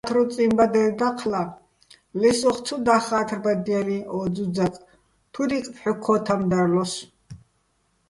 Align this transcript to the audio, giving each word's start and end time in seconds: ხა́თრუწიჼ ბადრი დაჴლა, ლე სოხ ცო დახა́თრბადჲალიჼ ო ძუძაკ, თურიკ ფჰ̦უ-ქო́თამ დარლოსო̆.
ხა́თრუწიჼ 0.05 0.45
ბადრი 0.57 0.83
დაჴლა, 0.99 1.43
ლე 2.19 2.29
სოხ 2.39 2.57
ცო 2.65 2.75
დახა́თრბადჲალიჼ 2.85 3.97
ო 4.17 4.19
ძუძაკ, 4.35 4.73
თურიკ 5.33 5.65
ფჰ̦უ-ქო́თამ 5.75 6.41
დარლოსო̆. 6.51 7.05